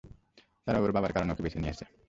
[0.67, 1.83] তারা ওর বাবার কারণে ওকে বেছে নিয়েছে।